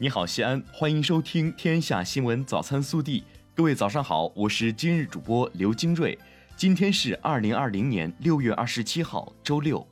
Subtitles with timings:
[0.00, 3.20] 你好，西安，欢迎收听《天下新闻早餐速递》。
[3.52, 6.16] 各位早上好，我是今日主播刘金瑞。
[6.56, 9.84] 今天是二零二零年六月二十七号，周六。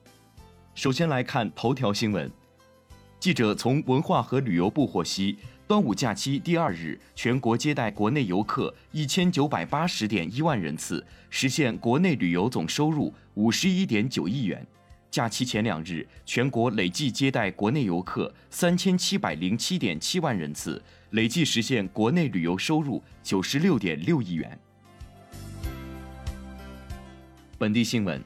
[0.77, 2.31] 首先来看头条新闻。
[3.19, 14.65] 记者从文化和旅游部获悉，端午假期第二日，全国接待国内游客一千九百八十点一万人次，实现国内旅游总收入五十一点九亿元。
[15.11, 24.59] 假期前两日，全国累计接待国内游客三千七百零七点七万人次，累计实现国内旅游收入九十六点六亿元。
[27.59, 28.23] 本地新闻：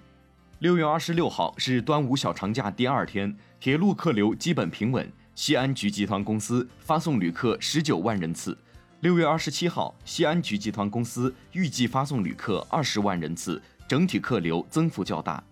[0.59, 5.11] 六月二十六号是端午小长假第二天，铁路客流基本平稳。
[5.37, 8.59] 西安局集团公司发送旅客十九万人次。
[9.01, 15.43] 六月二十七号，西安局集团公司预计发送旅客二十万人次，整体客流增幅较大。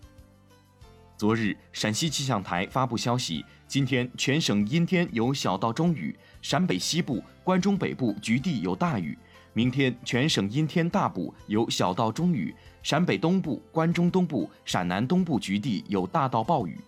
[1.19, 9.17] 昨日，陕西气象台发布消息，今天全省阴天有小到中雨，陕北西部、关中北部局地有大雨。
[9.51, 16.79] 明天全省阴天大部有小到中雨，陕北东部、关中东部、陕南东部局地有大到暴雨。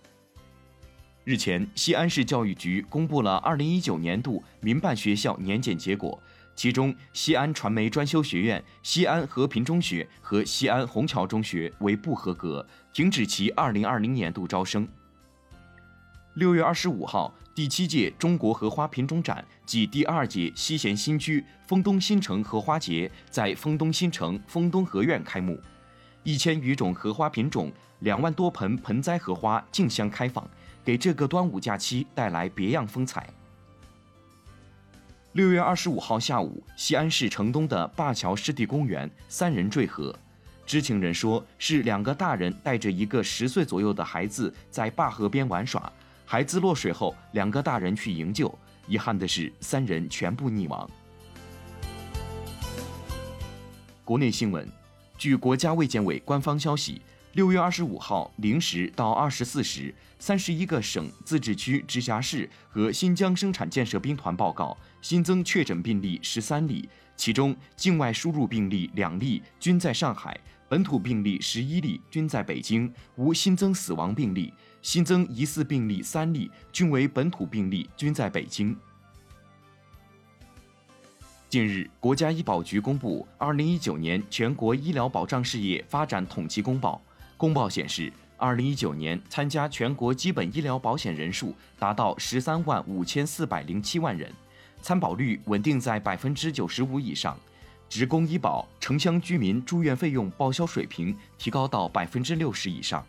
[1.26, 6.18] 日前，西安市教育局公布了2019年度民办学校年检结果。
[6.56, 14.88] 其中，西安传媒专修学院、西安和平中学和西安虹桥中学为不合格，停止其2020年度招生。
[16.36, 25.60] 六月二十五号，第七届中国荷花品种展暨第二届西咸新区丰东新城荷花节在丰东新城丰东荷苑开幕，
[26.24, 30.48] 一千余种荷花品种、两万多盆盆栽荷花竞相开放，
[30.86, 33.28] 给这个端午假期带来别样风采。
[35.34, 40.14] 六月二十五号下午，西安市城东的灞桥湿地公园三人坠河，
[40.66, 45.90] 知情人说是两个大人带着一个十岁左右的孩子在灞河边玩耍，
[46.26, 48.54] 孩子落水后，两个大人去营救，
[48.88, 50.90] 遗憾的是三人全部溺亡。
[54.04, 54.68] 国内新闻，
[55.18, 57.02] 据国家卫健委官方消息。
[57.34, 70.34] 六月二十五号零时到二十四时，三十一个省、自治区、直辖市和新疆生产建设兵团报告新增确诊病例十三例，其中境外输入病例两例，均在上海；
[70.68, 74.54] 本土病例十一例，均在北京，无新增死亡病例。
[74.82, 78.76] 新增疑似病例三例，均为本土病例，均在北京。
[81.48, 87.02] 近日，国家医保局公布二零一九年全国医疗保障事业发展统计公报。
[87.42, 94.32] 公报显示，二零一九年参加全国基本医疗保险人数达到十三万五千四百零七万人，
[94.80, 97.36] 参保率稳定在百分之九十五以上，
[97.90, 103.04] 职工医保、城乡居民住院费用报销水平提高到百分之六十以上。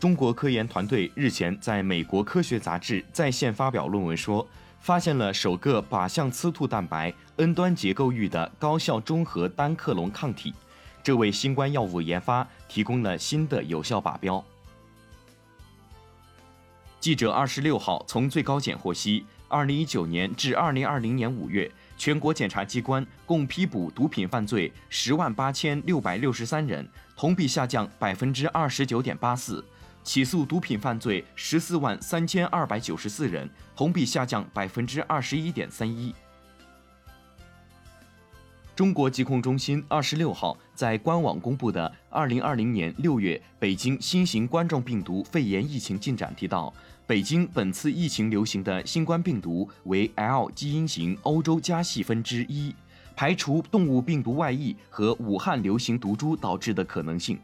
[0.00, 4.44] 中国科研团队日前在美国科学杂志在线发表论文说，
[4.80, 10.52] 发现了首个靶向刺突蛋白 N 端结构域的高效中和单克隆抗体。
[11.02, 14.44] 这为新冠药物研发提供了新的有效靶标。
[16.98, 26.86] 记者二十六号从最高检获悉，二零一九年至二零二零年五月，全国检察机关共批捕毒品犯罪十万八千六百六十三人，
[27.16, 29.64] 同比下降百分之二十九点八四；
[30.04, 36.14] 起诉毒品犯罪十四万三千二百九十四人，同比下降百分之二十一点三一。
[38.80, 46.72] 中国疾控中心二十六号在官网公布的二零二零年六月北京新型冠状病毒肺炎疫情进展提到，
[47.06, 52.74] 北京本次疫情流行的新冠病毒为 L 基因型欧洲加系分之一，
[53.14, 57.38] 排除动物病毒外溢和武汉流行毒株导致的可能性。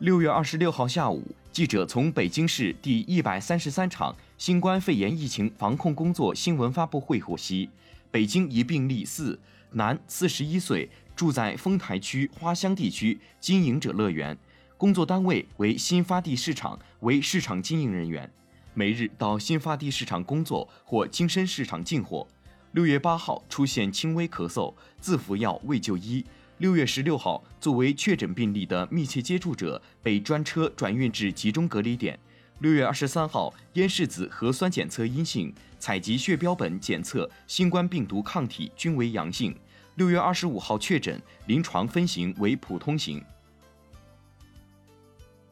[0.00, 7.70] 六月二十六号下午，记者从北京市第一百三十三场新冠肺炎疫情防控工作新闻发布会获悉。
[8.16, 9.38] 北京一病例四，
[9.72, 14.38] 男，四十一岁，住在丰台区花乡地区，经营者乐园，
[14.78, 18.32] 工作单位为新发地市场，为市场经营人员，
[18.72, 22.26] 每日到新发地市场工作或京深市场进货。
[22.72, 26.24] 六月八号出现轻微咳嗽，自服药未就医。
[26.56, 32.18] 六月十六号，作为确诊病例的密切接触者被专车转运至集中隔离点。
[32.60, 39.54] 六月二十三号，咽拭子核酸检测阴性，采集血标本检测新冠病毒抗体均为阳性。
[39.96, 43.22] 六月二十五号确诊，临床分型为普通型。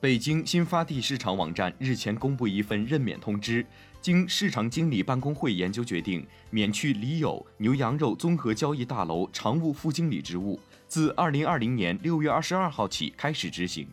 [0.01, 3.65] 北京新发地市场网站日前公布一份任免通知，
[4.01, 10.59] 经市场经理办公会研究决定，免去李友牛羊肉综合交易大楼常务副经理职务，
[10.89, 13.87] 自二零二零年六月二十二号起开始执行。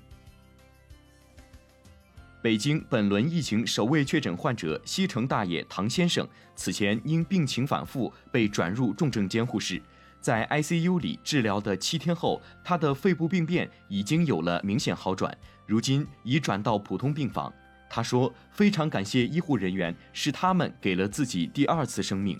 [2.42, 9.80] 北京本轮疫情首位确诊患者西城大爷唐先生，此前因病情反复被转入重症监护室，
[10.20, 17.54] 在 ICU 里治疗的七天后，他的肺部病变已经有了明显好转，如今已转到普通病房。
[17.88, 22.40] 他说：“非常感谢医护人员，是他们给了自己第二次生命。”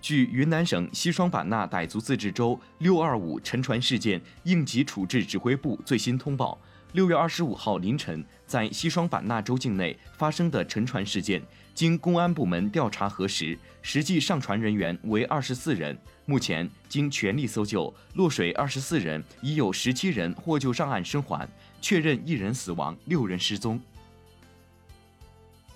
[0.00, 6.58] 据云南省西双版纳傣族自治州“六二五”沉船事件应急处置指挥部最新通报。
[6.92, 11.42] 六月二十五号凌晨，在西双版纳州境内发生的沉船事件，
[11.74, 15.96] 经公安部门调查核实，实际上船人员为二十四人。
[16.26, 21.48] 目前经全力搜救，落水二十四人已有十七人获救上岸生还，
[21.80, 23.80] 确认一人死亡，六人失踪。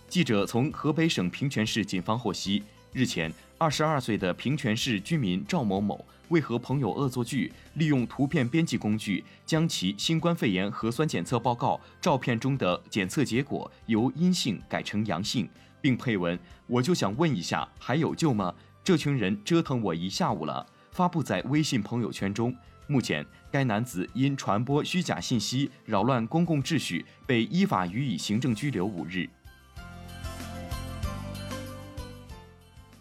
[0.06, 3.32] 记者从河北省平泉市警方获悉，日前。
[3.58, 15.48] 二十二岁的平泉市居民赵某某为和朋友恶作剧，利用图片编辑工具将其新冠肺炎核酸检测报告照片中的检测结果由阴性改成阳性，
[15.80, 16.38] 并配文
[16.68, 18.54] ：“我就想问一下，还有救吗？
[18.84, 22.54] 这群人折腾我一下午了。”发布在微信朋友圈中。
[22.86, 29.28] 目前，该男子因传播虚假信息、扰乱公共秩序，被依法予以行政拘留五日。